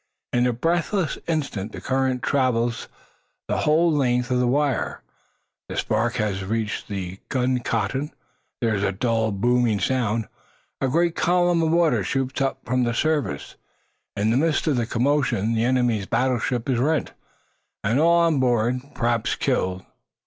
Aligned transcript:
In 0.33 0.47
a 0.47 0.51
breathless 0.51 1.19
instant 1.27 1.73
the 1.73 1.79
current 1.79 2.23
traverses 2.23 2.87
the 3.47 3.57
whole 3.57 3.91
length 3.91 4.31
of 4.31 4.39
the 4.39 4.47
wire. 4.47 5.03
The 5.69 5.77
spark 5.77 6.15
has 6.15 6.43
reached 6.43 6.87
the 6.87 7.19
gun 7.29 7.59
cotton! 7.59 8.11
There 8.61 8.73
is 8.73 8.81
a 8.81 8.91
dull, 8.91 9.31
booming 9.31 9.79
sound; 9.79 10.27
a 10.81 10.87
great 10.87 11.15
column 11.15 11.61
of 11.61 11.69
water 11.69 12.03
shoots 12.03 12.41
up 12.41 12.61
from 12.65 12.83
the 12.83 12.95
surface. 12.95 13.57
In 14.17 14.31
the 14.31 14.37
midst 14.37 14.65
of 14.65 14.75
the 14.77 14.87
commotion 14.87 15.53
the 15.53 15.65
enemy's 15.65 16.07
battleship 16.07 16.67
is 16.67 16.79
rent, 16.79 17.13
and 17.83 17.99
all 17.99 18.21
on 18.21 18.39
board, 18.39 18.79
perhaps 18.95 19.35
killed. 19.35 19.83